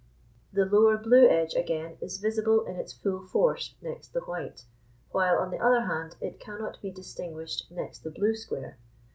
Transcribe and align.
The 0.51 0.65
lower 0.65 0.97
blue 0.97 1.27
edge, 1.29 1.53
again, 1.53 1.97
is 2.01 2.17
visible 2.17 2.65
in 2.65 2.75
its 2.75 2.91
full 2.91 3.21
force 3.27 3.75
next 3.83 4.13
the 4.13 4.21
white, 4.21 4.65
while, 5.11 5.37
on 5.37 5.51
the 5.51 5.59
other 5.59 5.81
hand, 5.81 6.15
it 6.19 6.39
cannot 6.39 6.81
be 6.81 6.89
distinguished 6.89 7.69
next 7.69 7.99
the 8.03 8.09
blue 8.09 8.33
square. 8.33 8.79